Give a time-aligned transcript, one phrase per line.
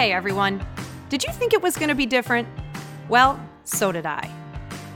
[0.00, 0.66] Hey everyone,
[1.10, 2.48] did you think it was going to be different?
[3.10, 4.30] Well, so did I.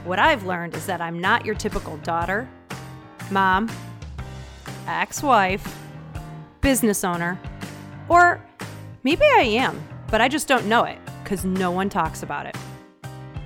[0.04, 2.48] What I've learned is that I'm not your typical daughter,
[3.30, 3.70] mom,
[4.86, 5.78] ex wife,
[6.62, 7.38] business owner,
[8.08, 8.42] or
[9.02, 9.78] maybe I am,
[10.10, 12.56] but I just don't know it because no one talks about it.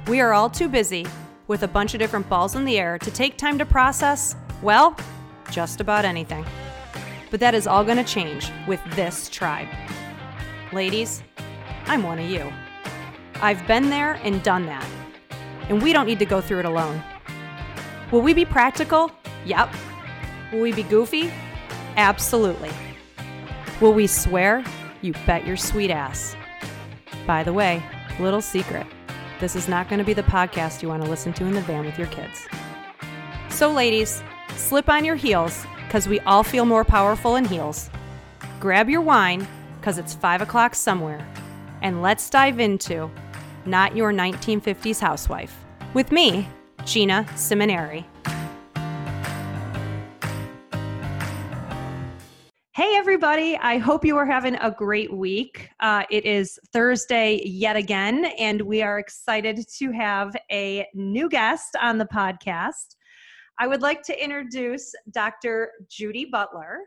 [0.07, 1.07] We are all too busy
[1.49, 4.97] with a bunch of different balls in the air to take time to process, well,
[5.51, 6.47] just about anything.
[7.33, 9.67] But that is all going to change with this tribe.
[10.73, 11.25] Ladies,
[11.89, 12.53] I'm one of you.
[13.37, 14.87] I've been there and done that.
[15.69, 17.03] And we don't need to go through it alone.
[18.11, 19.11] Will we be practical?
[19.45, 19.75] Yep.
[20.53, 21.33] Will we be goofy?
[21.97, 22.71] Absolutely.
[23.81, 24.65] Will we swear?
[25.03, 26.37] You bet your sweet ass.
[27.27, 27.83] By the way,
[28.19, 28.87] little secret
[29.41, 31.61] this is not going to be the podcast you want to listen to in the
[31.61, 32.47] van with your kids.
[33.51, 34.23] So, ladies,
[34.57, 37.91] slip on your heels because we all feel more powerful in heels.
[38.59, 39.47] Grab your wine
[39.79, 41.27] because it's 5 o'clock somewhere.
[41.83, 43.11] And let's dive into
[43.67, 46.49] Not Your 1950s Housewife with me,
[46.85, 48.07] Gina Seminary.
[52.75, 53.57] Hey, everybody.
[53.57, 55.69] I hope you are having a great week.
[55.81, 61.75] Uh, it is Thursday yet again, and we are excited to have a new guest
[61.81, 62.95] on the podcast.
[63.59, 65.73] I would like to introduce Dr.
[65.89, 66.79] Judy Butler.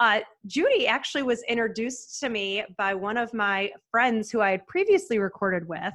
[0.00, 4.66] Uh, Judy actually was introduced to me by one of my friends who I had
[4.66, 5.94] previously recorded with.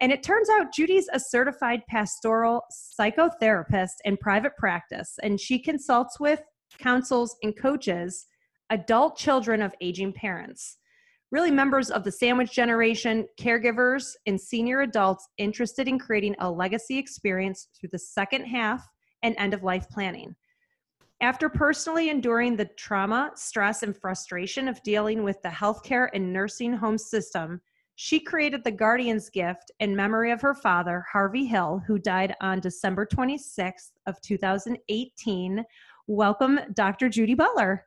[0.00, 2.62] And it turns out Judy's a certified pastoral
[2.98, 6.40] psychotherapist in private practice, and she consults with,
[6.78, 8.26] counsels, and coaches
[8.70, 10.78] adult children of aging parents,
[11.30, 16.96] really members of the sandwich generation, caregivers, and senior adults interested in creating a legacy
[16.96, 18.82] experience through the second half
[19.22, 20.34] and end of life planning.
[21.22, 26.72] After personally enduring the trauma, stress, and frustration of dealing with the healthcare and nursing
[26.72, 27.60] home system,
[27.94, 32.58] she created the Guardian's Gift in memory of her father, Harvey Hill, who died on
[32.58, 35.64] December 26th of 2018.
[36.08, 37.08] Welcome, Dr.
[37.08, 37.86] Judy Butler.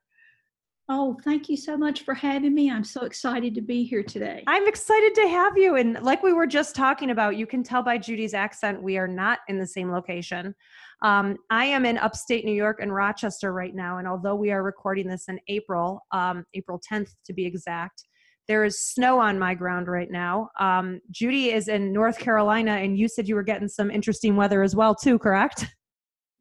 [0.88, 2.69] Oh, thank you so much for having me.
[2.69, 4.44] I'm so excited to be here today.
[4.46, 5.78] I'm excited to have you.
[5.78, 9.07] And like we were just talking about, you can tell by Judy's accent, we are
[9.07, 10.53] not in the same location.
[11.01, 13.97] Um, I am in upstate New York in Rochester right now.
[13.97, 18.03] And although we are recording this in April, um, April 10th to be exact,
[18.47, 20.50] there is snow on my ground right now.
[20.59, 24.62] Um, Judy is in North Carolina, and you said you were getting some interesting weather
[24.62, 25.66] as well, too, correct?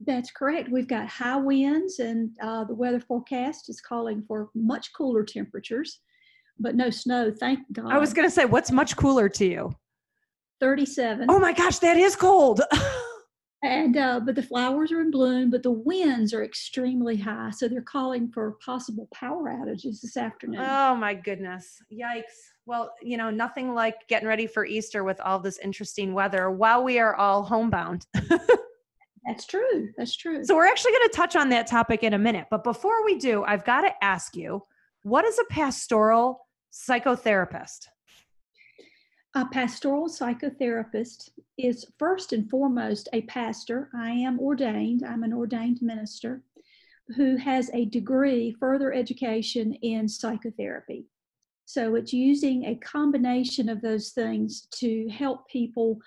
[0.06, 0.70] That's correct.
[0.70, 6.00] We've got high winds, and uh, the weather forecast is calling for much cooler temperatures,
[6.58, 7.32] but no snow.
[7.32, 7.92] Thank God.
[7.92, 9.74] I was going to say, what's much cooler to you?
[10.60, 11.26] 37.
[11.28, 12.60] Oh my gosh, that is cold.
[13.62, 17.68] and uh, but the flowers are in bloom, but the winds are extremely high, so
[17.68, 20.60] they're calling for possible power outages this afternoon.
[20.60, 21.82] Oh my goodness!
[21.92, 22.22] Yikes!
[22.66, 26.82] Well, you know, nothing like getting ready for Easter with all this interesting weather while
[26.84, 28.06] we are all homebound.
[29.26, 29.90] That's true.
[29.96, 30.44] That's true.
[30.44, 32.46] So we're actually going to touch on that topic in a minute.
[32.50, 34.62] But before we do, I've got to ask you
[35.02, 37.86] what is a pastoral psychotherapist?
[39.34, 43.90] A pastoral psychotherapist is first and foremost a pastor.
[43.94, 46.42] I am ordained, I'm an ordained minister
[47.16, 51.06] who has a degree, further education in psychotherapy.
[51.66, 55.98] So it's using a combination of those things to help people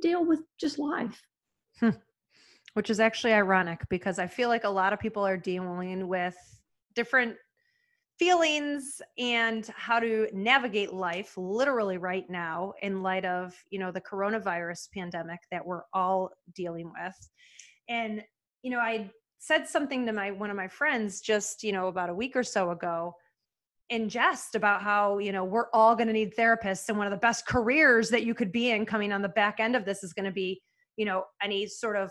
[0.00, 1.20] deal with just life.
[1.80, 1.90] Hmm
[2.76, 6.36] which is actually ironic because I feel like a lot of people are dealing with
[6.94, 7.34] different
[8.18, 14.00] feelings and how to navigate life literally right now in light of you know the
[14.00, 17.30] coronavirus pandemic that we're all dealing with.
[17.88, 18.22] And
[18.66, 22.10] you know i said something to my one of my friends just you know about
[22.10, 23.14] a week or so ago
[23.90, 27.12] in jest about how you know we're all going to need therapists and one of
[27.12, 30.02] the best careers that you could be in coming on the back end of this
[30.02, 30.60] is going to be
[30.96, 32.10] you know any sort of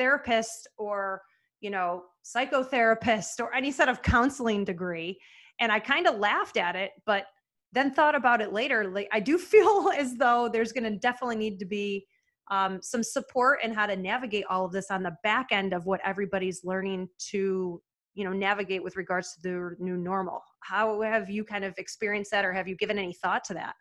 [0.00, 1.20] therapist or
[1.60, 5.18] you know psychotherapist or any sort of counseling degree.
[5.60, 7.26] And i kind of laughed at it but
[7.72, 8.90] then thought about it later.
[8.90, 12.06] Like i do feel as though there's going to definitely need to be
[12.50, 15.86] um, some support and how to navigate all of this on the back end of
[15.86, 17.80] what everybody's learning to
[18.14, 20.42] you know navigate with regards to the new normal.
[20.60, 23.74] How have you kind of experienced that or have you given any thought to that?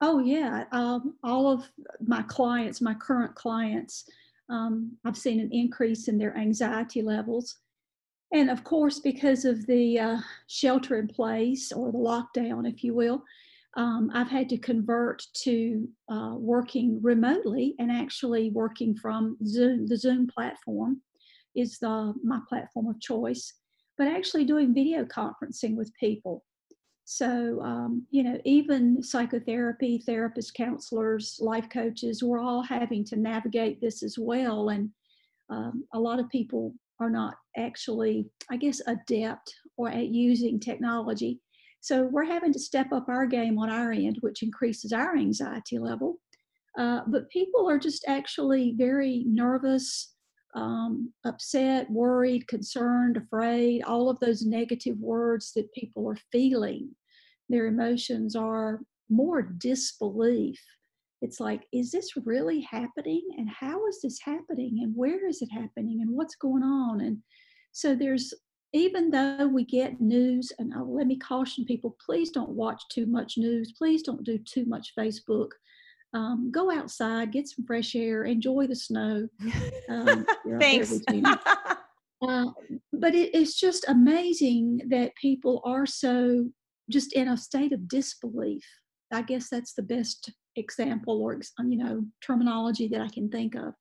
[0.00, 0.64] Oh yeah.
[0.72, 1.64] Um, all of
[2.06, 4.04] my clients my current clients
[4.48, 7.56] um, I've seen an increase in their anxiety levels.
[8.32, 10.18] And of course, because of the uh,
[10.48, 13.22] shelter in place or the lockdown, if you will,
[13.76, 19.86] um, I've had to convert to uh, working remotely and actually working from Zoom.
[19.86, 21.00] The Zoom platform
[21.54, 23.54] is the, my platform of choice,
[23.96, 26.44] but actually doing video conferencing with people.
[27.10, 33.80] So, um, you know, even psychotherapy, therapists, counselors, life coaches, we're all having to navigate
[33.80, 34.68] this as well.
[34.68, 34.90] And
[35.48, 41.40] um, a lot of people are not actually, I guess, adept or at using technology.
[41.80, 45.78] So we're having to step up our game on our end, which increases our anxiety
[45.78, 46.18] level.
[46.78, 50.12] Uh, but people are just actually very nervous,
[50.54, 56.90] um, upset, worried, concerned, afraid, all of those negative words that people are feeling.
[57.48, 58.80] Their emotions are
[59.10, 60.60] more disbelief.
[61.20, 63.22] It's like, is this really happening?
[63.36, 64.80] And how is this happening?
[64.82, 66.00] And where is it happening?
[66.00, 67.00] And what's going on?
[67.00, 67.18] And
[67.72, 68.32] so there's,
[68.72, 73.06] even though we get news, and oh, let me caution people please don't watch too
[73.06, 75.50] much news, please don't do too much Facebook
[76.14, 79.28] um, go outside, get some fresh air, enjoy the snow.
[79.88, 80.26] Um,
[80.60, 80.92] Thanks.
[82.22, 82.46] uh,
[82.92, 86.48] but it, it's just amazing that people are so
[86.90, 88.64] just in a state of disbelief.
[89.12, 93.74] I guess that's the best example or you know terminology that I can think of.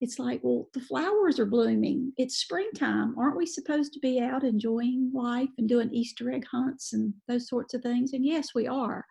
[0.00, 2.12] It's like, well, the flowers are blooming.
[2.18, 3.14] It's springtime.
[3.18, 7.48] Aren't we supposed to be out enjoying life and doing Easter egg hunts and those
[7.48, 8.12] sorts of things?
[8.12, 9.04] And yes, we are.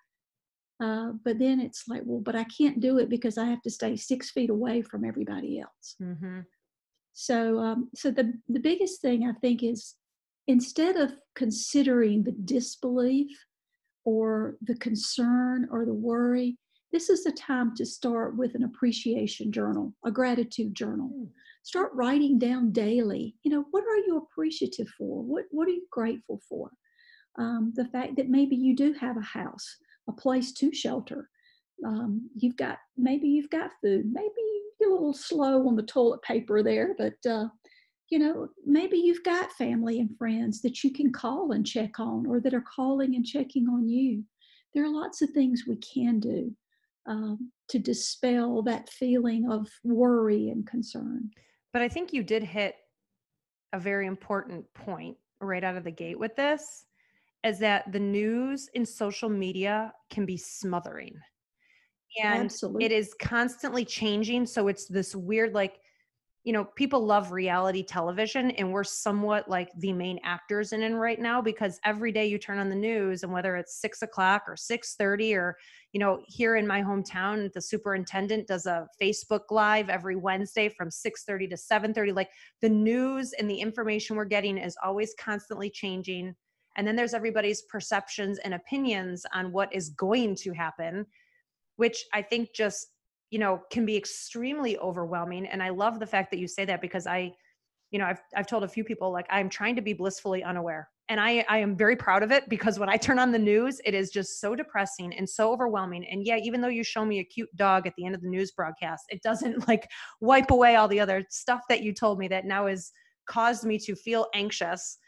[0.83, 3.69] Uh, but then it's like, well, but I can't do it because I have to
[3.69, 5.95] stay six feet away from everybody else.
[6.01, 6.41] Mm-hmm.
[7.13, 9.95] So, um, so the the biggest thing I think is
[10.47, 13.31] instead of considering the disbelief
[14.03, 16.57] or the concern or the worry,
[16.91, 21.09] this is the time to start with an appreciation journal, a gratitude journal.
[21.15, 21.29] Mm.
[21.63, 23.36] Start writing down daily.
[23.44, 25.24] You know, what are you appreciative for?
[25.24, 26.71] What what are you grateful for?
[27.39, 29.77] Um, the fact that maybe you do have a house
[30.07, 31.29] a place to shelter.
[31.85, 34.29] Um, you've got maybe you've got food, maybe
[34.79, 37.47] you're a little slow on the toilet paper there, but uh,
[38.09, 42.25] you know maybe you've got family and friends that you can call and check on,
[42.25, 44.23] or that are calling and checking on you.
[44.73, 46.51] There are lots of things we can do
[47.05, 51.29] um, to dispel that feeling of worry and concern.
[51.71, 52.75] But I think you did hit
[53.73, 56.85] a very important point right out of the gate with this
[57.43, 61.15] is that the news in social media can be smothering.
[62.23, 62.85] And Absolutely.
[62.85, 64.45] it is constantly changing.
[64.45, 65.79] So it's this weird, like,
[66.43, 70.93] you know, people love reality television, and we're somewhat like the main actors in it
[70.93, 74.43] right now because every day you turn on the news, and whether it's six o'clock
[74.45, 75.55] or six thirty, or
[75.93, 80.91] you know, here in my hometown, the superintendent does a Facebook live every Wednesday from
[80.91, 82.11] six thirty to seven thirty.
[82.11, 82.29] Like
[82.61, 86.35] the news and the information we're getting is always constantly changing
[86.75, 91.05] and then there's everybody's perceptions and opinions on what is going to happen
[91.75, 92.87] which i think just
[93.33, 95.47] you know can be extremely overwhelming.
[95.47, 97.31] And i love the fact that you say that because i
[97.89, 100.87] you know i've i've told a few people like i'm trying to be blissfully unaware.
[101.09, 103.81] And i i am very proud of it because when i turn on the news
[103.85, 106.05] it is just so depressing and so overwhelming.
[106.11, 108.29] And yeah even though you show me a cute dog at the end of the
[108.29, 109.89] news broadcast it doesn't like
[110.21, 112.91] wipe away all the other stuff that you told me that now has
[113.25, 114.99] caused me to feel anxious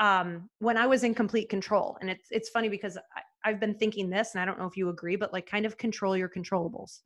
[0.00, 1.96] um, when I was in complete control.
[2.00, 2.96] And it's it's funny because
[3.44, 5.66] I, have been thinking this, and I don't know if you agree, but like kind
[5.66, 7.00] of control your controllables,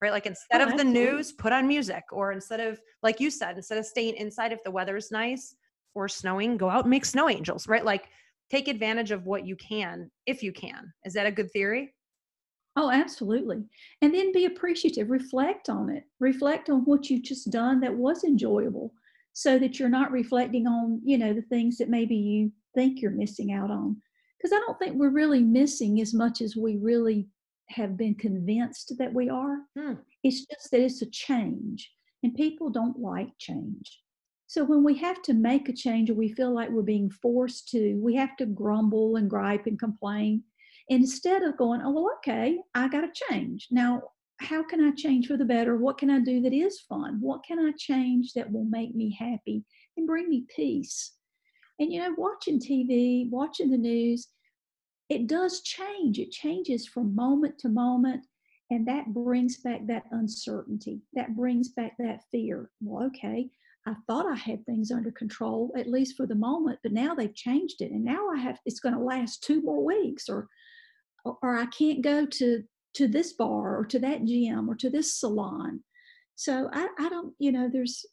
[0.00, 0.12] right?
[0.12, 3.56] Like instead oh, of the news, put on music, or instead of like you said,
[3.56, 5.56] instead of staying inside if the weather's nice
[5.94, 7.84] or snowing, go out and make snow angels, right?
[7.84, 8.08] Like
[8.50, 10.92] take advantage of what you can if you can.
[11.04, 11.94] Is that a good theory?
[12.76, 13.62] Oh, absolutely.
[14.02, 18.24] And then be appreciative, reflect on it, reflect on what you've just done that was
[18.24, 18.92] enjoyable
[19.34, 23.10] so that you're not reflecting on you know the things that maybe you think you're
[23.10, 24.00] missing out on.
[24.38, 27.28] Because i don't think we're really missing as much as we really
[27.68, 29.58] have been convinced that we are.
[29.76, 29.94] Hmm.
[30.22, 31.90] it's just that it's a change
[32.22, 34.00] and people don't like change.
[34.46, 37.68] So when we have to make a change or we feel like we're being forced
[37.70, 40.44] to we have to grumble and gripe and complain
[40.88, 43.68] instead of going oh well okay i got to change.
[43.70, 44.02] Now
[44.40, 45.76] how can I change for the better?
[45.76, 47.18] What can I do that is fun?
[47.20, 49.64] What can I change that will make me happy
[49.96, 51.12] and bring me peace?
[51.78, 54.28] And you know, watching TV, watching the news,
[55.08, 56.18] it does change.
[56.18, 58.26] It changes from moment to moment.
[58.70, 61.02] And that brings back that uncertainty.
[61.14, 62.70] That brings back that fear.
[62.80, 63.50] Well, okay,
[63.86, 67.34] I thought I had things under control, at least for the moment, but now they've
[67.34, 67.92] changed it.
[67.92, 70.48] And now I have, it's going to last two more weeks or,
[71.24, 72.64] or I can't go to
[72.94, 75.80] to this bar or to that gym or to this salon.
[76.36, 78.06] So I, I don't, you know, there's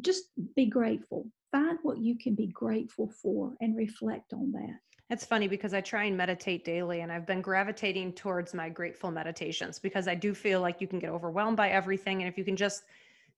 [0.00, 1.26] just be grateful.
[1.52, 4.78] Find what you can be grateful for and reflect on that.
[5.08, 9.12] It's funny because I try and meditate daily and I've been gravitating towards my grateful
[9.12, 12.22] meditations because I do feel like you can get overwhelmed by everything.
[12.22, 12.82] And if you can just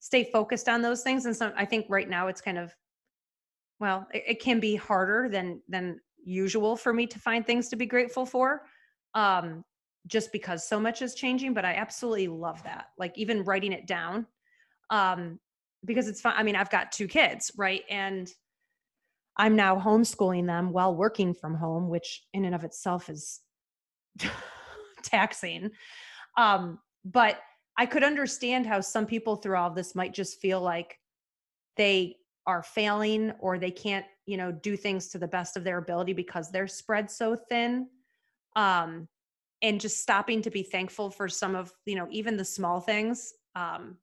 [0.00, 2.74] stay focused on those things, and so I think right now it's kind of,
[3.80, 7.76] well, it, it can be harder than, than usual for me to find things to
[7.76, 8.62] be grateful for.
[9.14, 9.62] Um,
[10.08, 12.86] just because so much is changing, but I absolutely love that.
[12.98, 14.26] Like even writing it down.
[14.90, 15.38] Um,
[15.84, 16.34] because it's fun.
[16.36, 17.82] I mean, I've got two kids, right?
[17.88, 18.28] And
[19.36, 23.40] I'm now homeschooling them while working from home, which in and of itself is
[25.04, 25.70] taxing.
[26.36, 27.38] Um, but
[27.76, 30.98] I could understand how some people through all this might just feel like
[31.76, 35.78] they are failing or they can't, you know, do things to the best of their
[35.78, 37.86] ability because they're spread so thin.
[38.56, 39.06] Um,
[39.62, 43.32] and just stopping to be thankful for some of, you know, even the small things,
[43.56, 43.96] um,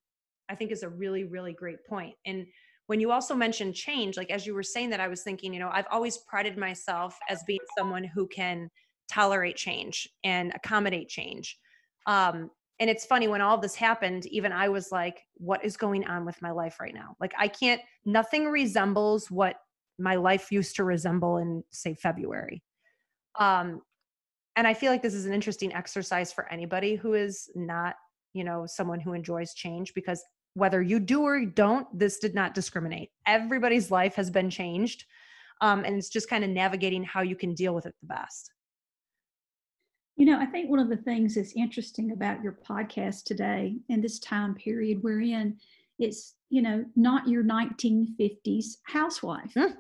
[0.50, 2.16] I think is a really, really great point.
[2.26, 2.46] And
[2.88, 5.60] when you also mentioned change, like as you were saying that, I was thinking, you
[5.60, 8.70] know, I've always prided myself as being someone who can
[9.10, 11.58] tolerate change and accommodate change.
[12.06, 16.06] Um, and it's funny when all this happened, even I was like, what is going
[16.06, 17.16] on with my life right now?
[17.20, 19.56] Like, I can't, nothing resembles what
[19.98, 22.62] my life used to resemble in, say, February.
[23.40, 23.82] Um,
[24.56, 27.96] and I feel like this is an interesting exercise for anybody who is not,
[28.34, 32.34] you know, someone who enjoys change because whether you do or you don't, this did
[32.34, 33.10] not discriminate.
[33.28, 35.04] Everybody's life has been changed.
[35.62, 38.52] Um, and it's just kind of navigating how you can deal with it the best.
[40.16, 44.02] You know, I think one of the things that's interesting about your podcast today and
[44.02, 45.58] this time period we're in,
[46.00, 49.54] it's, you know, not your 1950s housewife.
[49.58, 49.76] Mm.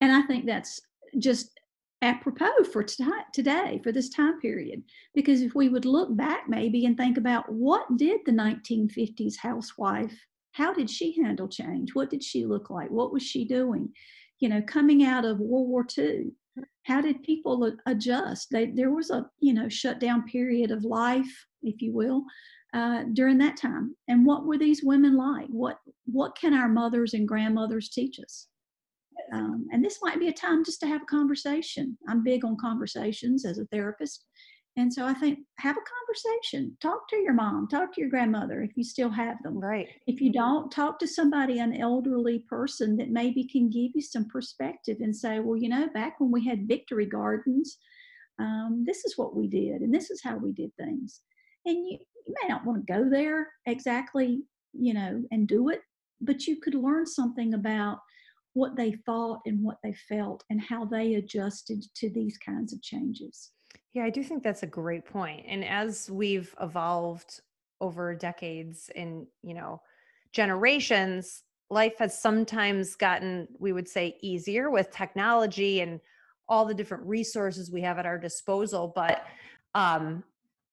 [0.00, 0.80] And I think that's
[1.18, 1.57] just
[2.02, 4.82] apropos for today, for this time period.
[5.14, 10.14] Because if we would look back maybe and think about what did the 1950s housewife,
[10.52, 11.94] how did she handle change?
[11.94, 12.90] What did she look like?
[12.90, 13.90] What was she doing?
[14.40, 16.32] You know, coming out of World War II,
[16.84, 18.48] how did people adjust?
[18.50, 22.24] They, there was a you know shutdown period of life, if you will,
[22.74, 23.94] uh, during that time.
[24.08, 25.48] And what were these women like?
[25.48, 28.48] What what can our mothers and grandmothers teach us?
[29.32, 31.96] Um, and this might be a time just to have a conversation.
[32.08, 34.24] I'm big on conversations as a therapist.
[34.76, 36.76] And so I think have a conversation.
[36.80, 39.58] Talk to your mom, talk to your grandmother if you still have them.
[39.58, 39.88] Right.
[40.06, 44.28] If you don't, talk to somebody, an elderly person that maybe can give you some
[44.28, 47.78] perspective and say, well, you know, back when we had victory gardens,
[48.38, 51.22] um, this is what we did and this is how we did things.
[51.66, 54.42] And you, you may not want to go there exactly,
[54.74, 55.80] you know, and do it,
[56.20, 57.98] but you could learn something about
[58.58, 62.82] what they thought and what they felt and how they adjusted to these kinds of
[62.82, 63.52] changes.
[63.92, 65.46] Yeah, I do think that's a great point.
[65.46, 67.40] And as we've evolved
[67.80, 69.80] over decades and, you know,
[70.32, 76.00] generations, life has sometimes gotten, we would say, easier with technology and
[76.48, 78.92] all the different resources we have at our disposal.
[78.92, 79.22] But
[79.76, 80.24] um,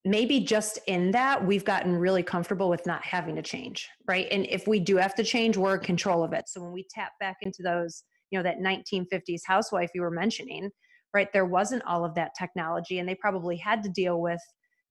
[0.05, 4.27] maybe just in that, we've gotten really comfortable with not having to change, right?
[4.31, 6.45] And if we do have to change, we're in control of it.
[6.47, 10.69] So when we tap back into those, you know, that 1950s housewife you were mentioning,
[11.15, 14.41] right there wasn't all of that technology and they probably had to deal with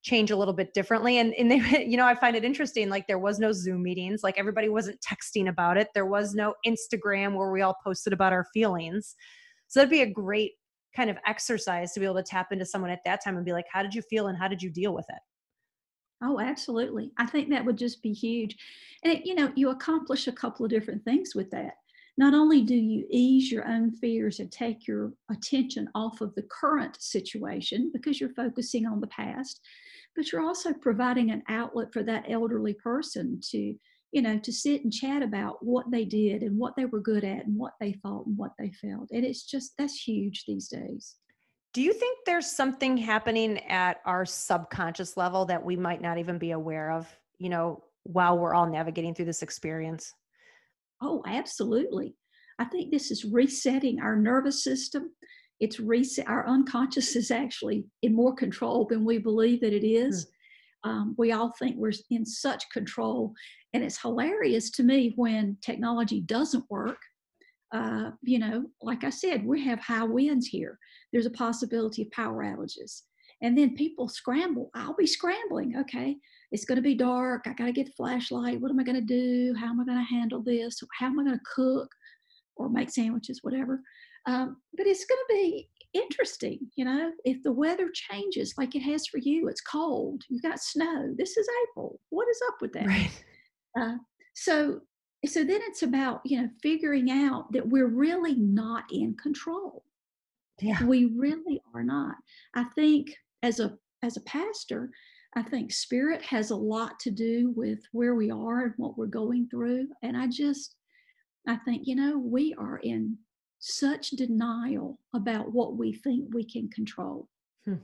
[0.03, 3.07] change a little bit differently and, and they you know i find it interesting like
[3.07, 7.37] there was no zoom meetings like everybody wasn't texting about it there was no instagram
[7.37, 9.15] where we all posted about our feelings
[9.69, 10.53] so that'd be a great
[10.97, 13.53] kind of exercise to be able to tap into someone at that time and be
[13.53, 15.19] like how did you feel and how did you deal with it
[16.23, 17.13] Oh, absolutely.
[17.19, 18.57] I think that would just be huge.
[19.03, 21.75] And, it, you know, you accomplish a couple of different things with that
[22.17, 26.47] not only do you ease your own fears and take your attention off of the
[26.51, 29.61] current situation because you're focusing on the past,
[30.15, 33.75] but you're also providing an outlet for that elderly person to,
[34.15, 37.25] you know, to sit and chat about what they did and what they were good
[37.25, 39.11] at and what they thought and what they felt.
[39.11, 41.17] And it's just, that's huge these days.
[41.73, 46.39] Do you think there's something happening at our subconscious level that we might not even
[46.39, 50.15] be aware of, you know, while we're all navigating through this experience?
[51.03, 52.15] Oh, absolutely.
[52.61, 55.11] I think this is resetting our nervous system.
[55.59, 60.27] It's reset, our unconscious is actually in more control than we believe that it is.
[60.27, 60.29] Mm.
[60.85, 63.35] Um, we all think we're in such control.
[63.73, 66.99] And it's hilarious to me when technology doesn't work.
[67.73, 70.79] Uh, you know, like I said, we have high winds here.
[71.13, 73.03] There's a possibility of power outages.
[73.43, 74.71] And then people scramble.
[74.75, 75.77] I'll be scrambling.
[75.79, 76.17] Okay,
[76.53, 77.43] it's going to be dark.
[77.47, 78.61] I got to get the flashlight.
[78.61, 79.55] What am I going to do?
[79.59, 80.81] How am I going to handle this?
[80.99, 81.89] How am I going to cook
[82.57, 83.81] or make sandwiches, whatever?
[84.27, 88.83] Um, but it's going to be interesting, you know, if the weather changes like it
[88.83, 91.15] has for you, it's cold, you've got snow.
[91.17, 92.01] This is April.
[92.11, 92.87] What is up with that?
[92.87, 93.25] Right.
[93.79, 93.97] Uh,
[94.35, 94.81] so,
[95.27, 99.85] so then it's about you know figuring out that we're really not in control.
[100.61, 100.85] Yeah.
[100.85, 102.17] We really are not.
[102.55, 104.91] I think as a as a pastor,
[105.37, 109.07] I think spirit has a lot to do with where we are and what we're
[109.07, 109.89] going through.
[110.03, 110.77] And I just,
[111.49, 113.19] I think, you know, we are in
[113.67, 117.29] such denial about what we think we can control.
[117.65, 117.77] Hmm.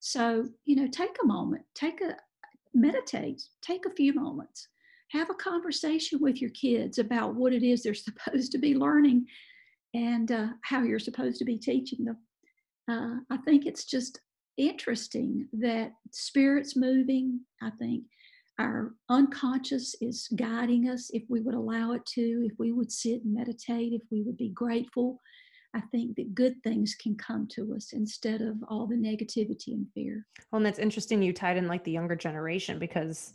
[0.00, 2.16] So, you know, take a moment, take a
[2.72, 4.68] meditate, take a few moments,
[5.08, 9.26] have a conversation with your kids about what it is they're supposed to be learning
[9.92, 12.16] and uh, how you're supposed to be teaching them.
[12.90, 14.18] Uh, I think it's just
[14.56, 17.40] interesting that spirit's moving.
[17.60, 18.04] I think
[18.58, 23.24] our unconscious is guiding us if we would allow it to, if we would sit
[23.24, 25.20] and meditate, if we would be grateful.
[25.74, 29.86] I think that good things can come to us instead of all the negativity and
[29.94, 30.26] fear.
[30.50, 33.34] Well, and that's interesting you tied in like the younger generation because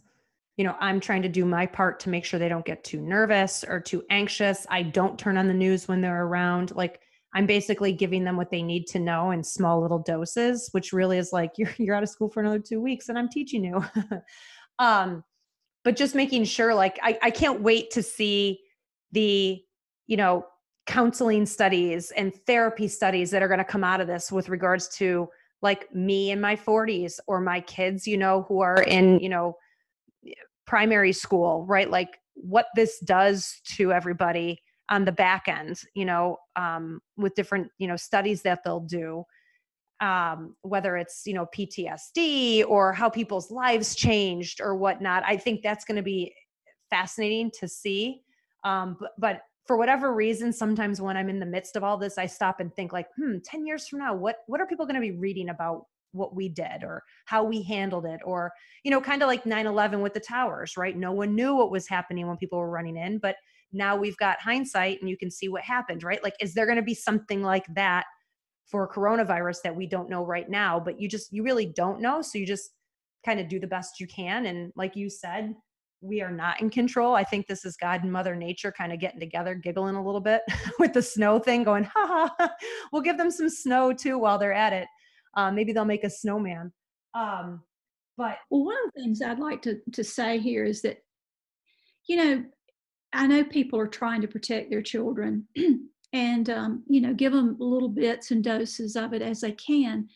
[0.57, 3.00] you know, I'm trying to do my part to make sure they don't get too
[3.00, 4.65] nervous or too anxious.
[4.69, 6.75] I don't turn on the news when they're around.
[6.75, 7.00] Like
[7.33, 11.19] I'm basically giving them what they need to know in small little doses, which really
[11.19, 13.86] is like you're you're out of school for another two weeks and I'm teaching you.
[14.79, 15.24] um,
[15.84, 18.60] but just making sure like I, I can't wait to see
[19.12, 19.62] the,
[20.07, 20.46] you know,
[20.86, 24.88] counseling studies and therapy studies that are going to come out of this with regards
[24.88, 25.27] to
[25.62, 29.57] like me in my 40s or my kids, you know, who are in, you know,
[30.65, 31.89] primary school, right?
[31.89, 37.69] Like what this does to everybody on the back end, you know, um, with different,
[37.77, 39.24] you know, studies that they'll do,
[40.00, 45.24] um, whether it's, you know, PTSD or how people's lives changed or whatnot.
[45.25, 46.34] I think that's going to be
[46.89, 48.22] fascinating to see.
[48.63, 52.18] Um, but, but for whatever reason, sometimes when I'm in the midst of all this,
[52.18, 54.96] I stop and think like, hmm, 10 years from now, what, what are people going
[54.96, 58.51] to be reading about what we did or how we handled it or
[58.84, 61.88] you know kind of like 9-11 with the towers right no one knew what was
[61.88, 63.36] happening when people were running in but
[63.74, 66.77] now we've got hindsight and you can see what happened right like is there going
[66.77, 68.06] to be something like that
[68.69, 72.21] for coronavirus that we don't know right now but you just you really don't know
[72.21, 72.71] so you just
[73.25, 75.55] kind of do the best you can and like you said
[76.01, 77.15] we are not in control.
[77.15, 80.21] I think this is God and Mother Nature kind of getting together, giggling a little
[80.21, 80.41] bit
[80.79, 82.50] with the snow thing, going, ha ha,
[82.91, 84.88] we'll give them some snow too while they're at it.
[85.36, 86.71] Um, maybe they'll make a snowman.
[87.13, 87.62] Um,
[88.17, 90.97] but well, one of the things I'd like to to say here is that,
[92.08, 92.45] you know,
[93.13, 95.47] I know people are trying to protect their children,
[96.13, 100.08] and um, you know, give them little bits and doses of it as they can.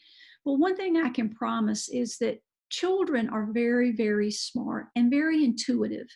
[0.45, 5.43] But one thing I can promise is that children are very, very smart and very
[5.43, 6.07] intuitive.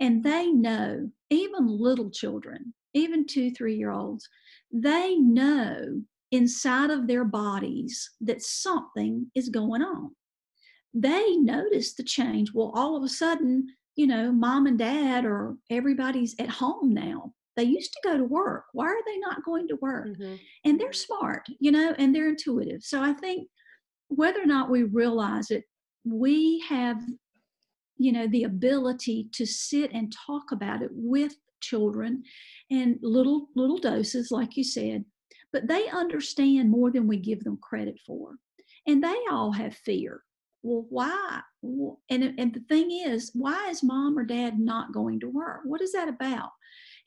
[0.00, 4.28] And they know, even little children, even two, three year olds,
[4.72, 10.10] they know inside of their bodies that something is going on.
[10.92, 12.52] They notice the change.
[12.52, 17.32] Well, all of a sudden, you know, mom and dad or everybody's at home now.
[17.56, 18.64] They used to go to work.
[18.72, 20.08] Why are they not going to work?
[20.08, 20.34] Mm-hmm.
[20.64, 22.82] And they're smart, you know, and they're intuitive.
[22.82, 23.48] So I think
[24.08, 25.64] whether or not we realize it,
[26.04, 27.00] we have,
[27.96, 32.22] you know, the ability to sit and talk about it with children
[32.70, 35.04] and little little doses like you said
[35.56, 38.34] but they understand more than we give them credit for.
[38.86, 40.22] And they all have fear.
[40.62, 41.40] Well, why?
[42.10, 45.60] And, and the thing is, why is mom or dad not going to work?
[45.64, 46.50] What is that about?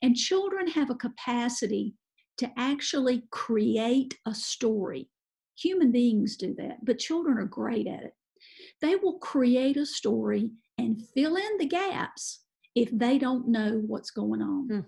[0.02, 1.94] And children have a capacity
[2.38, 5.10] to actually create a story.
[5.58, 8.14] Human beings do that, but children are great at it.
[8.80, 12.40] They will create a story and fill in the gaps
[12.74, 14.68] if they don't know what's going on.
[14.68, 14.80] Hmm.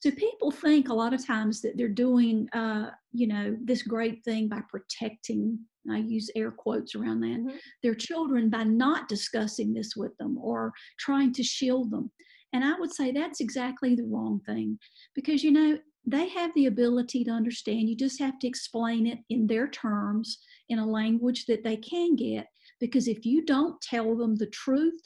[0.00, 4.22] So people think a lot of times that they're doing, uh, you know, this great
[4.24, 5.58] thing by protecting.
[5.90, 7.38] I use air quotes around that.
[7.38, 7.56] Mm-hmm.
[7.82, 12.10] Their children by not discussing this with them or trying to shield them.
[12.56, 14.78] And I would say that's exactly the wrong thing
[15.14, 17.86] because, you know, they have the ability to understand.
[17.86, 20.38] You just have to explain it in their terms,
[20.70, 22.46] in a language that they can get.
[22.80, 24.98] Because if you don't tell them the truth,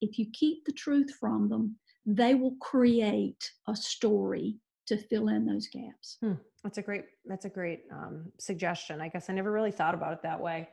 [0.00, 1.74] if you keep the truth from them,
[2.06, 6.18] they will create a story to fill in those gaps.
[6.20, 6.34] Hmm.
[6.62, 9.00] That's a great, that's a great um, suggestion.
[9.00, 10.68] I guess I never really thought about it that way.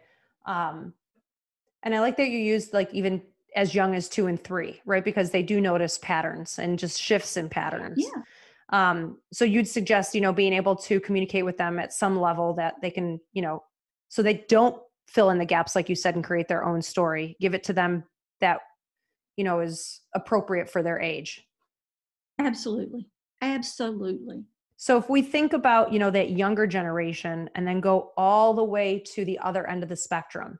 [0.45, 0.93] Um,
[1.81, 3.23] and I like that you used like even
[3.55, 5.03] as young as two and three, right?
[5.03, 7.97] Because they do notice patterns and just shifts in patterns.
[7.97, 8.21] Yeah.
[8.71, 12.53] Um, so you'd suggest, you know, being able to communicate with them at some level
[12.55, 13.63] that they can, you know,
[14.09, 17.35] so they don't fill in the gaps, like you said, and create their own story.
[17.39, 18.03] Give it to them
[18.41, 18.59] that
[19.39, 21.45] you know is appropriate for their age
[22.39, 23.07] absolutely
[23.41, 24.43] absolutely
[24.75, 28.63] so if we think about you know that younger generation and then go all the
[28.63, 30.59] way to the other end of the spectrum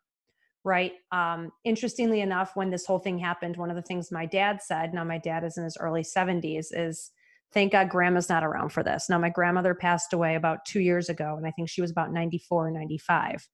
[0.63, 4.61] right um interestingly enough when this whole thing happened one of the things my dad
[4.61, 7.11] said now my dad is in his early 70s is
[7.53, 11.09] thank god grandma's not around for this now my grandmother passed away about two years
[11.09, 13.47] ago and i think she was about 94 95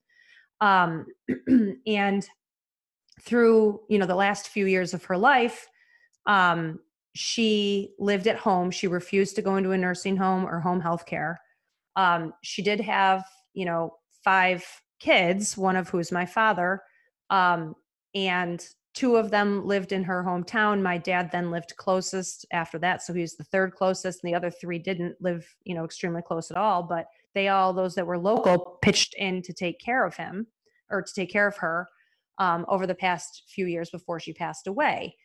[0.61, 1.05] um
[1.87, 2.27] and
[3.21, 5.67] through you know the last few years of her life
[6.25, 6.79] um
[7.15, 8.69] she lived at home.
[8.69, 11.39] She refused to go into a nursing home or home health care.
[11.95, 14.65] Um, she did have, you know, five
[14.99, 16.81] kids, one of who's my father.
[17.29, 17.75] Um,
[18.13, 20.81] and two of them lived in her hometown.
[20.81, 23.03] My dad then lived closest after that.
[23.03, 26.21] So he was the third closest, and the other three didn't live, you know, extremely
[26.21, 26.81] close at all.
[26.81, 30.47] But they all, those that were local, pitched in to take care of him
[30.89, 31.87] or to take care of her
[32.37, 35.15] um, over the past few years before she passed away.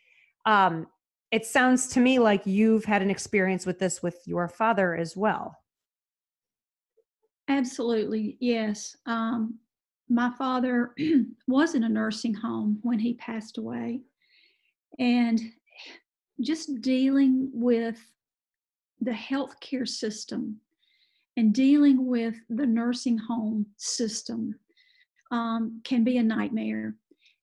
[0.47, 0.87] Um,
[1.31, 5.17] it sounds to me like you've had an experience with this with your father as
[5.17, 5.57] well.
[7.49, 8.97] Absolutely, yes.
[9.07, 9.59] Um,
[10.11, 10.93] my father
[11.49, 14.01] was in a nursing home when he passed away.
[14.99, 15.41] And
[16.41, 17.99] just dealing with
[19.01, 20.61] the healthcare system
[21.37, 24.57] and dealing with the nursing home system
[25.31, 26.97] um, can be a nightmare.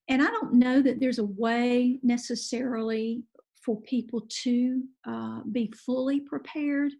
[0.10, 3.24] And I don't know that there's a way necessarily
[3.62, 6.92] for people to uh, be fully prepared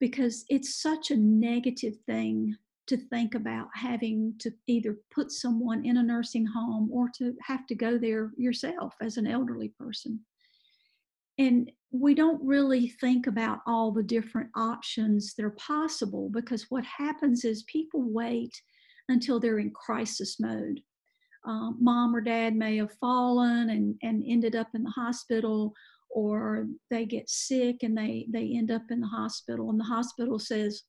[0.00, 2.56] because it's such a negative thing
[2.88, 7.66] to think about having to either put someone in a nursing home or to have
[7.66, 10.20] to go there yourself as an elderly person.
[11.38, 16.84] And we don't really think about all the different options that are possible because what
[16.84, 18.60] happens is people wait
[19.08, 20.80] until they're in crisis mode.
[21.46, 25.72] Uh, mom or dad may have fallen and, and ended up in the hospital,
[26.10, 30.38] or they get sick and they, they end up in the hospital, and the hospital
[30.38, 30.82] says,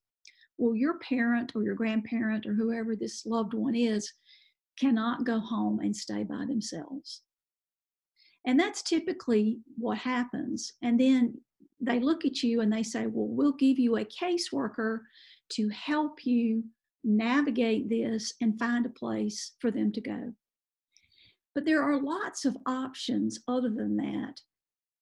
[0.60, 4.14] well, your parent or your grandparent or whoever this loved one is
[4.78, 7.22] cannot go home and stay by themselves.
[8.46, 10.74] And that's typically what happens.
[10.82, 11.36] And then
[11.80, 15.00] they look at you and they say, Well, we'll give you a caseworker
[15.54, 16.64] to help you
[17.04, 20.34] navigate this and find a place for them to go.
[21.56, 24.42] But there are lots of options other than that.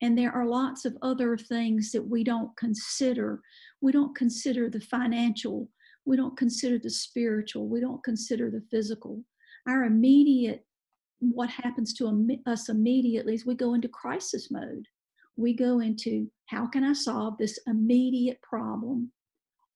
[0.01, 3.41] And there are lots of other things that we don't consider.
[3.81, 5.69] We don't consider the financial,
[6.05, 9.23] we don't consider the spiritual, we don't consider the physical.
[9.67, 10.65] Our immediate,
[11.19, 14.87] what happens to us immediately is we go into crisis mode.
[15.35, 19.11] We go into how can I solve this immediate problem?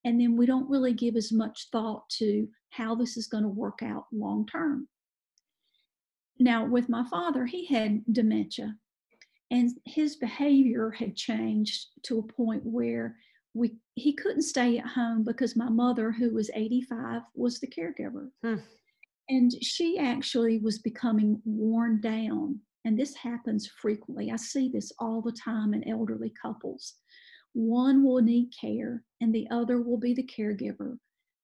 [0.04, 3.50] And then we don't really give as much thought to how this is going to
[3.50, 4.88] work out long term.
[6.40, 8.76] Now, with my father, he had dementia
[9.52, 13.18] and his behavior had changed to a point where
[13.54, 18.30] we he couldn't stay at home because my mother who was 85 was the caregiver.
[18.44, 18.58] Hmm.
[19.30, 24.32] and she actually was becoming worn down and this happens frequently.
[24.32, 26.96] I see this all the time in elderly couples.
[27.54, 30.98] One will need care and the other will be the caregiver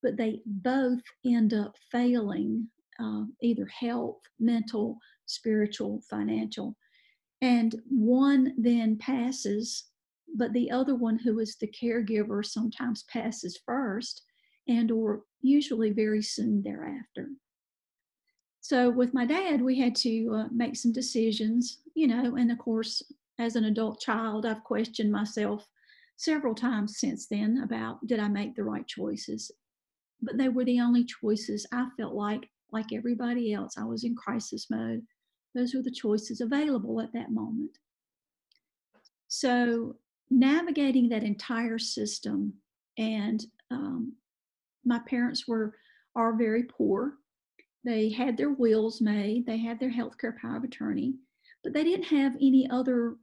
[0.03, 2.67] but they both end up failing
[2.99, 6.75] uh, either health mental spiritual financial.
[7.41, 9.85] And one then passes
[10.35, 14.23] but the other one who is the caregiver sometimes passes first
[14.67, 17.29] and or usually very soon thereafter.
[18.61, 22.57] So with my dad we had to uh, make some decisions you know and of
[22.57, 23.01] course
[23.39, 25.67] as an adult child i've questioned myself
[26.17, 29.51] several times since then about did i make the right choices?
[30.21, 34.15] But they were the only choices i felt like like everybody else i was in
[34.15, 35.03] crisis mode.
[35.55, 37.77] Those were the choices available at that moment.
[39.27, 39.95] So,
[40.29, 42.53] navigating that entire system,
[42.97, 44.13] and um,
[44.85, 45.75] my parents were
[46.15, 47.13] are very poor.
[47.83, 51.15] They had their wills made, they had their health care power of attorney,
[51.63, 53.15] but they didn't have any other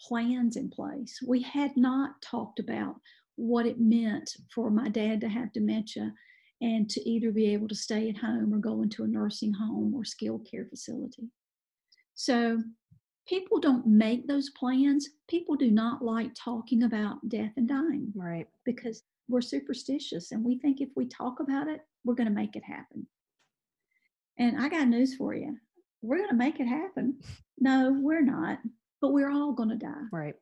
[0.00, 1.18] plans in place.
[1.26, 2.96] We had not talked about
[3.36, 6.12] what it meant for my dad to have dementia
[6.60, 9.94] and to either be able to stay at home or go into a nursing home
[9.94, 11.30] or skilled care facility.
[12.14, 12.60] So
[13.28, 15.08] people don't make those plans.
[15.28, 18.12] People do not like talking about death and dying.
[18.14, 18.48] Right.
[18.64, 22.56] Because we're superstitious and we think if we talk about it, we're going to make
[22.56, 23.06] it happen.
[24.38, 25.56] And I got news for you.
[26.00, 27.18] We're going to make it happen.
[27.58, 28.58] No, we're not,
[29.00, 30.06] but we're all going to die.
[30.12, 30.34] Right.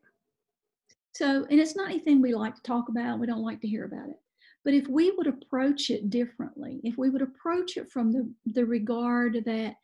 [1.14, 3.18] So, and it's not anything we like to talk about.
[3.18, 4.16] We don't like to hear about it.
[4.64, 8.66] But if we would approach it differently, if we would approach it from the, the
[8.66, 9.76] regard that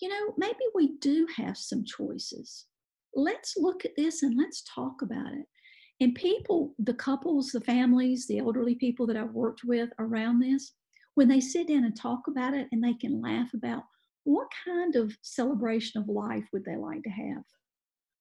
[0.00, 2.66] you know, maybe we do have some choices.
[3.14, 5.46] Let's look at this and let's talk about it.
[6.00, 10.72] And people, the couples, the families, the elderly people that I've worked with around this,
[11.14, 13.82] when they sit down and talk about it and they can laugh about
[14.24, 17.42] what kind of celebration of life would they like to have?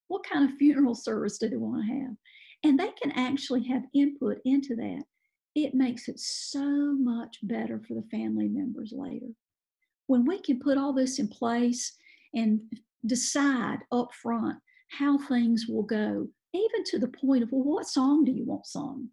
[0.10, 2.16] What kind of funeral service do they want to have?
[2.64, 5.04] And they can actually have input into that.
[5.56, 9.28] It makes it so much better for the family members later
[10.10, 11.96] when we can put all this in place
[12.34, 12.60] and
[13.06, 14.58] decide up front
[14.90, 18.66] how things will go, even to the point of, well, what song do you want
[18.66, 19.08] sung?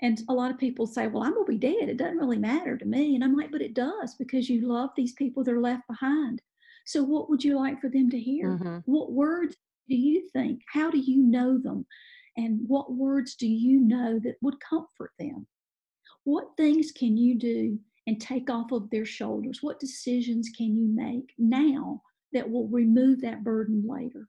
[0.00, 1.90] And a lot of people say, well, I'm going to be dead.
[1.90, 3.14] It doesn't really matter to me.
[3.14, 6.40] And I'm like, but it does because you love these people that are left behind.
[6.86, 8.52] So, what would you like for them to hear?
[8.52, 8.78] Mm-hmm.
[8.86, 9.54] What words
[9.90, 10.62] do you think?
[10.72, 11.84] How do you know them?
[12.38, 15.46] And what words do you know that would comfort them?
[16.24, 19.58] What things can you do and take off of their shoulders?
[19.62, 24.28] What decisions can you make now that will remove that burden later?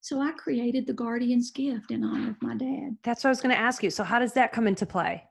[0.00, 2.96] So I created the Guardian's Gift in honor of my dad.
[3.02, 3.90] That's what I was going to ask you.
[3.90, 5.24] So, how does that come into play?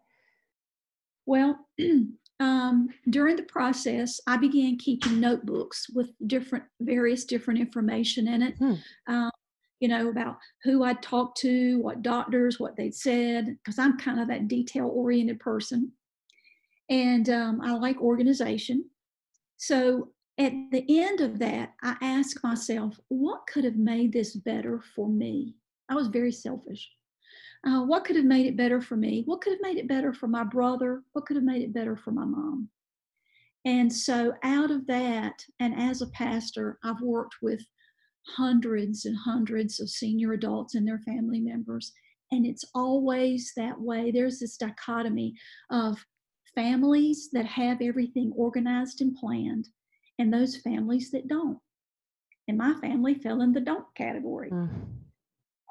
[1.25, 1.57] Well,
[2.39, 8.57] um, during the process, I began keeping notebooks with different, various different information in it.
[8.57, 8.73] Hmm.
[9.07, 9.31] Um,
[9.79, 14.19] you know, about who I'd talked to, what doctors, what they'd said, because I'm kind
[14.19, 15.91] of that detail oriented person.
[16.89, 18.85] And um, I like organization.
[19.57, 24.81] So at the end of that, I asked myself, what could have made this better
[24.95, 25.55] for me?
[25.89, 26.89] I was very selfish.
[27.65, 29.23] Uh, what could have made it better for me?
[29.25, 31.03] What could have made it better for my brother?
[31.13, 32.69] What could have made it better for my mom?
[33.65, 37.65] And so, out of that, and as a pastor, I've worked with
[38.27, 41.91] hundreds and hundreds of senior adults and their family members.
[42.31, 44.11] And it's always that way.
[44.11, 45.33] There's this dichotomy
[45.71, 45.97] of
[46.55, 49.69] families that have everything organized and planned,
[50.17, 51.59] and those families that don't.
[52.47, 54.49] And my family fell in the don't category.
[54.49, 54.69] Mm.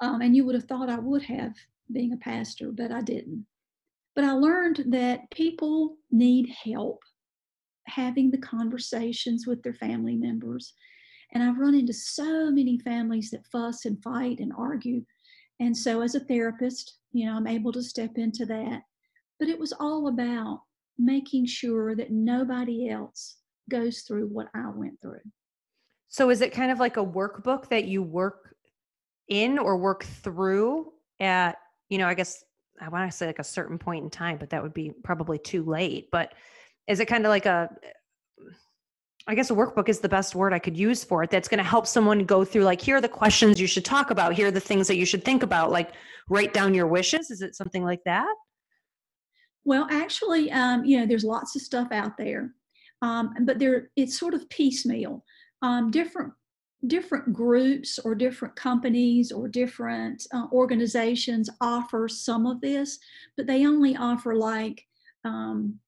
[0.01, 1.53] Um, and you would have thought I would have
[1.91, 3.45] being a pastor, but I didn't.
[4.15, 7.01] But I learned that people need help
[7.87, 10.73] having the conversations with their family members.
[11.33, 15.03] And I've run into so many families that fuss and fight and argue.
[15.59, 18.81] And so, as a therapist, you know, I'm able to step into that.
[19.39, 20.61] But it was all about
[20.97, 23.37] making sure that nobody else
[23.69, 25.19] goes through what I went through.
[26.07, 28.55] So is it kind of like a workbook that you work
[29.27, 31.57] in or work through at,
[31.89, 32.43] you know, I guess
[32.81, 35.37] I want to say like a certain point in time, but that would be probably
[35.37, 36.09] too late.
[36.11, 36.33] But
[36.87, 37.69] is it kind of like a
[39.27, 41.31] I guess a workbook is the best word I could use for it.
[41.31, 44.11] That's going to help someone go through like here are the questions you should talk
[44.11, 45.93] about, here are the things that you should think about, like
[46.29, 47.31] write down your wishes.
[47.31, 48.33] Is it something like that?
[49.65, 52.53] Well, actually, um, you know, there's lots of stuff out there
[53.01, 55.23] um, but there it's sort of piecemeal.
[55.61, 56.33] Um, different
[56.87, 62.99] different groups or different companies or different uh, organizations offer some of this,
[63.37, 64.85] but they only offer like
[65.23, 65.79] um,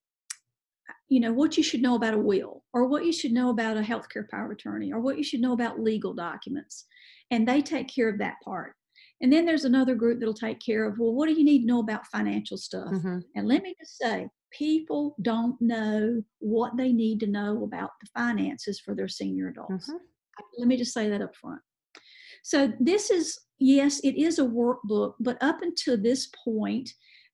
[1.09, 3.77] you know what you should know about a will or what you should know about
[3.77, 6.85] a healthcare power attorney or what you should know about legal documents
[7.31, 8.75] and they take care of that part
[9.21, 11.67] and then there's another group that'll take care of well what do you need to
[11.67, 13.19] know about financial stuff mm-hmm.
[13.35, 18.07] and let me just say people don't know what they need to know about the
[18.13, 19.89] finances for their senior adults.
[19.89, 19.97] Mm-hmm.
[20.57, 21.61] Let me just say that up front.
[22.43, 26.89] So, this is, yes, it is a workbook, but up until this point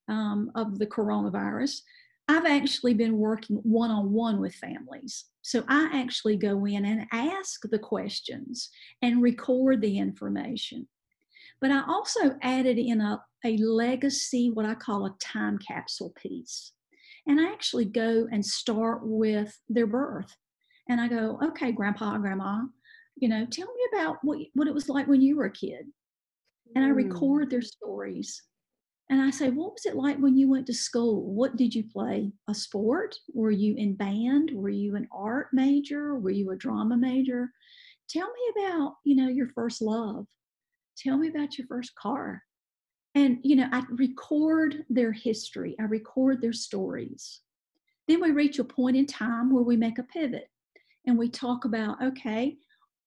[0.08, 1.82] um, of the coronavirus,
[2.28, 5.26] I've actually been working one on one with families.
[5.42, 8.70] So, I actually go in and ask the questions
[9.02, 10.88] and record the information.
[11.64, 16.74] But I also added in a, a legacy, what I call a time capsule piece.
[17.26, 20.36] And I actually go and start with their birth.
[20.90, 22.64] And I go, okay, grandpa, grandma,
[23.16, 25.86] you know, tell me about what, what it was like when you were a kid.
[26.76, 26.96] And I mm.
[26.96, 28.44] record their stories.
[29.10, 31.34] And I say, what was it like when you went to school?
[31.34, 32.34] What did you play?
[32.50, 33.16] A sport?
[33.34, 34.52] Were you in band?
[34.54, 36.20] Were you an art major?
[36.20, 37.52] Were you a drama major?
[38.10, 40.26] Tell me about, you know, your first love.
[40.98, 42.44] Tell me about your first car.
[43.16, 47.42] And you know i record their history i record their stories.
[48.08, 50.50] Then we reach a point in time where we make a pivot
[51.06, 52.58] and we talk about okay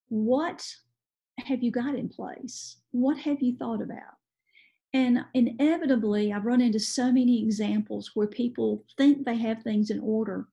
[0.09, 0.64] what
[1.40, 2.79] have you got in place?
[2.92, 4.14] What have you thought about?
[4.94, 10.01] And inevitably i've run into so many examples where people think they have things in
[10.01, 10.46] order.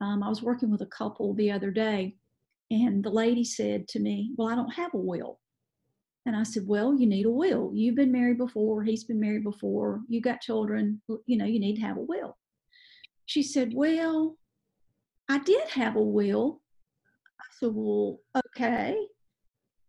[0.00, 2.16] Um, i was working with a couple the other day
[2.70, 5.40] and the lady said to me well i don't have a will
[6.28, 7.72] and I said, Well, you need a will.
[7.74, 11.76] You've been married before, he's been married before, you got children, you know, you need
[11.76, 12.36] to have a will.
[13.24, 14.36] She said, Well,
[15.28, 16.60] I did have a will.
[17.40, 18.96] I said, Well, okay.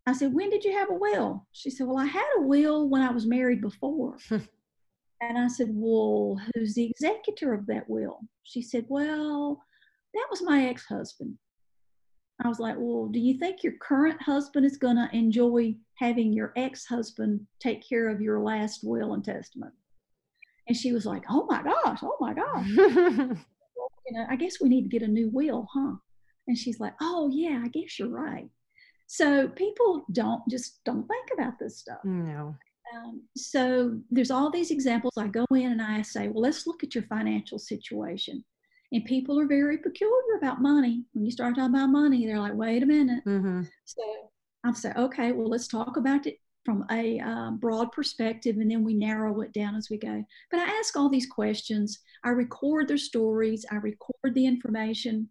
[0.07, 1.45] I said, When did you have a will?
[1.51, 4.17] She said, Well, I had a will when I was married before.
[4.31, 8.21] and I said, Well, who's the executor of that will?
[8.43, 9.61] She said, Well,
[10.13, 11.37] that was my ex husband.
[12.43, 16.31] I was like, well, do you think your current husband is going to enjoy having
[16.31, 19.73] your ex husband take care of your last will and testament?
[20.67, 22.67] And she was like, oh my gosh, oh my gosh.
[22.77, 25.95] well, you know, I guess we need to get a new will, huh?
[26.47, 28.49] And she's like, oh yeah, I guess you're right.
[29.07, 31.99] So people don't just don't think about this stuff.
[32.03, 32.55] No.
[32.95, 35.13] Um, so there's all these examples.
[35.17, 38.43] I go in and I say, well, let's look at your financial situation.
[38.91, 41.03] And people are very peculiar about money.
[41.13, 43.23] When you start talking about money, they're like, wait a minute.
[43.25, 43.61] Mm-hmm.
[43.85, 44.01] So
[44.63, 48.83] I'm saying, okay, well, let's talk about it from a uh, broad perspective and then
[48.83, 50.23] we narrow it down as we go.
[50.51, 51.99] But I ask all these questions.
[52.23, 53.65] I record their stories.
[53.71, 55.29] I record the information.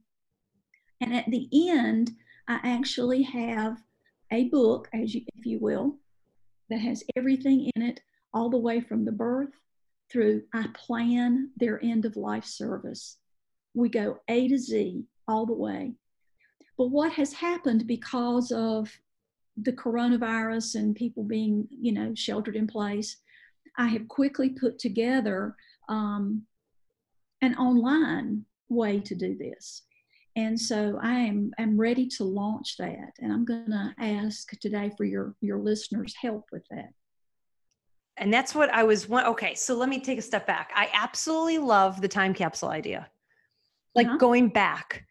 [1.00, 2.12] And at the end,
[2.48, 3.78] I actually have
[4.32, 5.96] a book, as you, if you will,
[6.70, 8.00] that has everything in it,
[8.32, 9.50] all the way from the birth
[10.10, 13.18] through I plan their end of life service.
[13.74, 15.94] We go A to Z all the way.
[16.76, 18.90] But what has happened because of
[19.56, 23.16] the coronavirus and people being, you know, sheltered in place,
[23.76, 25.56] I have quickly put together
[25.88, 26.42] um,
[27.42, 29.82] an online way to do this.
[30.36, 33.12] And so I am, am ready to launch that.
[33.18, 36.90] And I'm going to ask today for your, your listeners' help with that.
[38.16, 39.26] And that's what I was one.
[39.26, 40.70] Okay, so let me take a step back.
[40.74, 43.08] I absolutely love the time capsule idea.
[43.98, 44.16] Like uh-huh.
[44.16, 45.04] going back.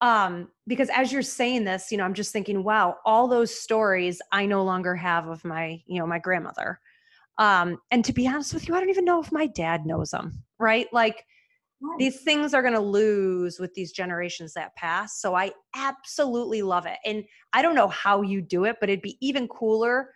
[0.00, 4.20] Um, because as you're saying this, you know, I'm just thinking, wow, all those stories
[4.32, 6.80] I no longer have of my, you know, my grandmother.
[7.38, 10.10] Um, and to be honest with you, I don't even know if my dad knows
[10.10, 10.86] them, right?
[10.92, 11.24] Like
[11.98, 15.20] these things are going to lose with these generations that pass.
[15.20, 16.98] So I absolutely love it.
[17.04, 20.10] And I don't know how you do it, but it'd be even cooler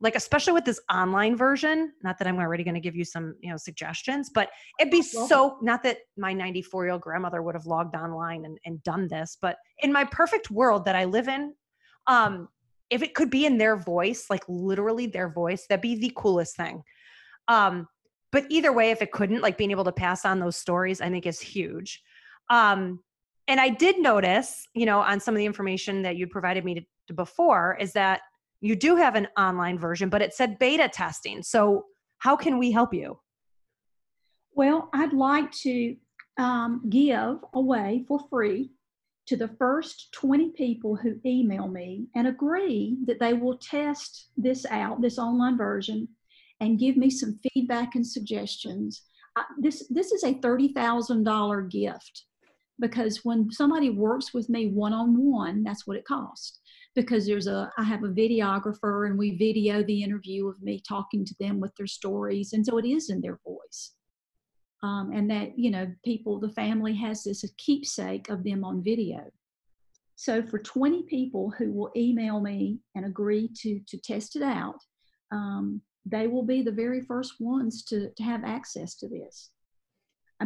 [0.00, 3.34] like especially with this online version not that i'm already going to give you some
[3.40, 7.54] you know suggestions but it'd be so not that my 94 year old grandmother would
[7.54, 11.28] have logged online and, and done this but in my perfect world that i live
[11.28, 11.54] in
[12.06, 12.48] um
[12.90, 16.56] if it could be in their voice like literally their voice that'd be the coolest
[16.56, 16.82] thing.
[17.48, 17.88] Um
[18.32, 21.08] but either way if it couldn't like being able to pass on those stories i
[21.08, 22.02] think is huge.
[22.50, 23.00] Um
[23.48, 26.74] and i did notice you know on some of the information that you provided me
[26.74, 28.20] to, to before is that
[28.60, 31.84] you do have an online version but it said beta testing so
[32.18, 33.18] how can we help you
[34.54, 35.96] well i'd like to
[36.38, 38.70] um, give away for free
[39.26, 44.64] to the first 20 people who email me and agree that they will test this
[44.66, 46.08] out this online version
[46.60, 49.02] and give me some feedback and suggestions.
[49.36, 52.24] Uh, this this is a thirty thousand dollar gift
[52.80, 56.59] because when somebody works with me one on one, that's what it costs.
[56.94, 61.24] Because there's a I have a videographer and we video the interview of me talking
[61.24, 63.94] to them with their stories, and so it is in their voice.
[64.82, 69.30] Um, and that you know people the family has this keepsake of them on video
[70.16, 74.80] so for 20 people who will email me and agree to to test it out
[75.32, 79.50] um, they will be the very first ones to, to have access to this.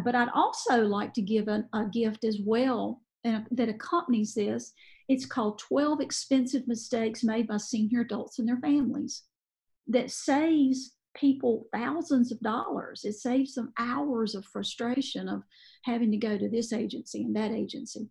[0.04, 4.72] But I'd also like to give a, a gift as well uh, that accompanies this.
[5.08, 9.22] It's called 12 Expensive Mistakes Made by Senior Adults and Their Families
[9.88, 13.04] that saves people thousands of dollars.
[13.04, 15.42] It saves them hours of frustration of
[15.84, 18.08] having to go to this agency and that agency.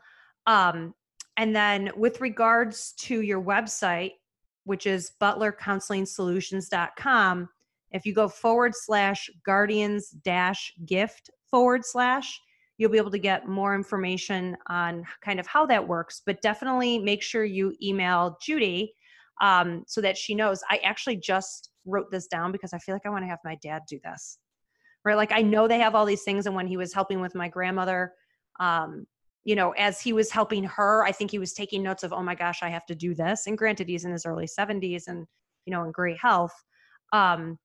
[0.47, 0.95] Um,
[1.37, 4.13] and then with regards to your website,
[4.65, 7.49] which is butlercounseling.solutions.com,
[7.91, 12.41] if you go forward slash guardians dash gift forward slash,
[12.77, 16.23] you'll be able to get more information on kind of how that works.
[16.25, 18.95] But definitely make sure you email Judy
[19.41, 20.61] um, so that she knows.
[20.71, 23.57] I actually just wrote this down because I feel like I want to have my
[23.57, 24.39] dad do this.
[25.05, 25.17] Right.
[25.17, 26.47] Like I know they have all these things.
[26.47, 28.13] And when he was helping with my grandmother,
[28.59, 29.07] um,
[29.45, 32.23] you know, as he was helping her, I think he was taking notes of, oh
[32.23, 33.47] my gosh, I have to do this.
[33.47, 35.27] And granted, he's in his early 70s and,
[35.67, 36.55] you know, in great health.
[37.13, 37.59] Um,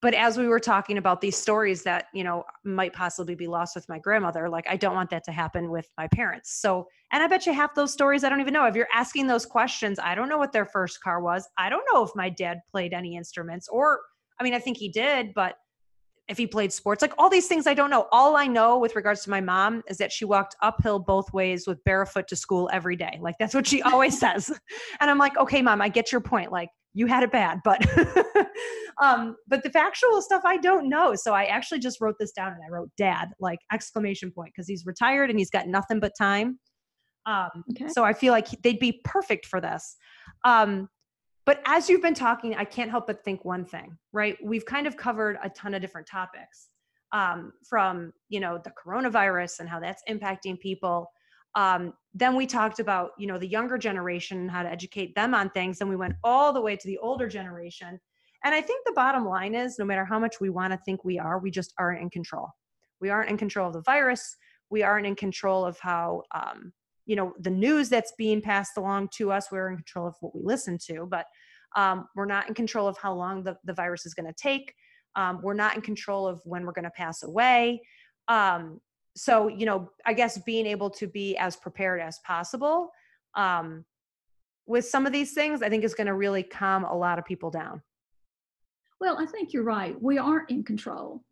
[0.00, 3.74] but as we were talking about these stories that you know might possibly be lost
[3.74, 7.22] with my grandmother like i don't want that to happen with my parents so and
[7.22, 9.98] i bet you half those stories i don't even know if you're asking those questions
[9.98, 12.92] i don't know what their first car was i don't know if my dad played
[12.92, 14.00] any instruments or
[14.40, 15.56] i mean i think he did but
[16.28, 18.06] if he played sports like all these things i don't know.
[18.12, 21.66] All i know with regards to my mom is that she walked uphill both ways
[21.66, 23.18] with barefoot to school every day.
[23.20, 24.50] Like that's what she always says.
[25.00, 26.52] And i'm like okay mom i get your point.
[26.52, 27.84] Like you had it bad but
[29.02, 31.14] um but the factual stuff i don't know.
[31.14, 34.68] So i actually just wrote this down and i wrote dad like exclamation point because
[34.68, 36.58] he's retired and he's got nothing but time.
[37.26, 37.88] Um okay.
[37.88, 39.96] so i feel like they'd be perfect for this.
[40.44, 40.88] Um
[41.48, 44.86] but as you've been talking i can't help but think one thing right we've kind
[44.86, 46.68] of covered a ton of different topics
[47.12, 51.10] um, from you know the coronavirus and how that's impacting people
[51.54, 55.34] Um, then we talked about, you know, the younger generation and how to educate them
[55.34, 55.80] on things.
[55.80, 57.98] And we went all the way to the older generation.
[58.44, 61.04] And I think the bottom line is no matter how much we want to think
[61.04, 62.48] we are, we just aren't in control.
[63.00, 64.36] We aren't in control of the virus.
[64.70, 66.72] We aren't in control of how, um,
[67.08, 69.50] you know, the news that's being passed along to us.
[69.50, 71.24] We're in control of what we listen to, but
[71.74, 74.74] um, we're not in control of how long the, the virus is going to take.
[75.16, 77.80] Um, we're not in control of when we're going to pass away.
[78.28, 78.80] Um,
[79.16, 82.90] so, you know, I guess being able to be as prepared as possible
[83.34, 83.86] um,
[84.66, 87.24] with some of these things, I think is going to really calm a lot of
[87.24, 87.82] people down.
[89.00, 89.96] Well, I think you're right.
[90.00, 91.24] We aren't in control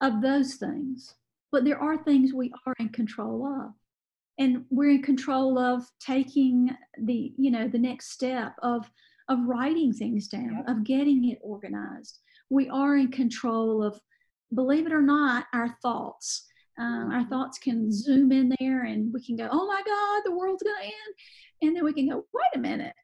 [0.00, 1.16] of those things,
[1.50, 3.72] but there are things we are in control of.
[4.38, 6.70] And we're in control of taking
[7.00, 8.90] the, you know, the next step of
[9.28, 10.68] of writing things down, yep.
[10.68, 12.18] of getting it organized.
[12.50, 13.98] We are in control of,
[14.54, 16.44] believe it or not, our thoughts.
[16.78, 20.36] Um, our thoughts can zoom in there and we can go, oh my God, the
[20.36, 21.14] world's going to end.
[21.62, 22.94] And then we can go, wait a minute,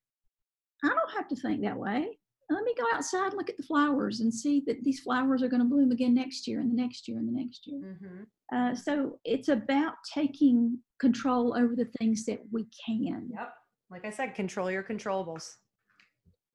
[0.84, 2.18] I don't have to think that way
[2.50, 5.48] let me go outside and look at the flowers and see that these flowers are
[5.48, 7.80] going to bloom again next year and the next year and the next year.
[7.80, 8.56] Mm-hmm.
[8.56, 13.28] Uh, so it's about taking control over the things that we can.
[13.32, 13.52] Yep.
[13.90, 15.54] Like I said, control your controllables.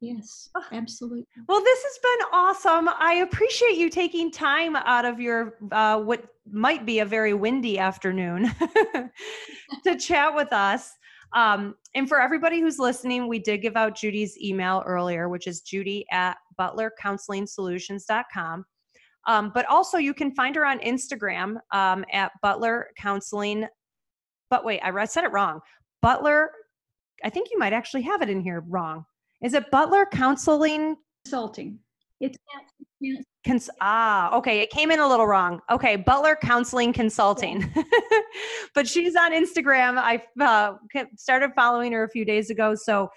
[0.02, 1.26] Yes, absolutely.
[1.48, 2.90] Well, this has been awesome.
[3.00, 7.80] I appreciate you taking time out of your uh, what might be a very windy
[7.80, 8.52] afternoon
[9.84, 10.94] to chat with us.
[11.34, 15.62] Um, and for everybody who's listening, we did give out Judy's email earlier, which is
[15.62, 18.66] judy at butlercounselingsolutions.com.
[19.28, 23.68] Um, but also, you can find her on Instagram um, at Butler Counseling.
[24.50, 25.60] But wait, I said it wrong.
[26.02, 26.52] Butler,
[27.24, 29.06] I think you might actually have it in here wrong.
[29.42, 30.96] Is it Butler Counseling?
[31.26, 31.80] Consulting.
[32.20, 32.38] It's
[33.46, 34.62] Cons- ah, okay.
[34.62, 35.60] It came in a little wrong.
[35.70, 37.62] Okay, Butler Counseling Consulting.
[37.76, 37.84] Yeah.
[38.76, 39.98] but she's on Instagram.
[39.98, 40.76] I uh,
[41.18, 42.74] started following her a few days ago.
[42.74, 43.10] So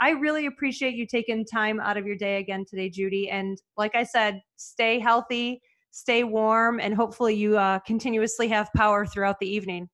[0.00, 3.30] I really appreciate you taking time out of your day again today, Judy.
[3.30, 9.06] And like I said, stay healthy, stay warm, and hopefully you uh, continuously have power
[9.06, 9.88] throughout the evening.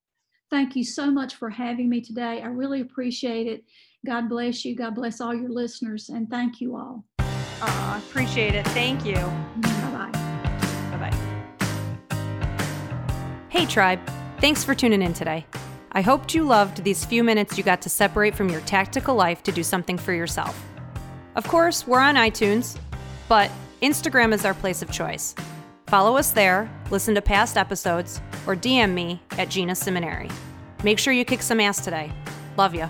[0.50, 2.40] Thank you so much for having me today.
[2.42, 3.64] I really appreciate it.
[4.06, 4.74] God bless you.
[4.74, 6.08] God bless all your listeners.
[6.08, 7.04] And thank you all.
[7.60, 8.66] Aw, appreciate it.
[8.68, 9.14] Thank you.
[9.14, 10.10] Bye bye.
[10.96, 12.16] Bye bye.
[13.48, 14.00] Hey, Tribe.
[14.40, 15.46] Thanks for tuning in today.
[15.92, 19.42] I hoped you loved these few minutes you got to separate from your tactical life
[19.44, 20.64] to do something for yourself.
[21.34, 22.78] Of course, we're on iTunes,
[23.28, 23.50] but
[23.82, 25.34] Instagram is our place of choice.
[25.86, 30.28] Follow us there, listen to past episodes, or DM me at Gina Seminary.
[30.84, 32.12] Make sure you kick some ass today.
[32.56, 32.88] Love you.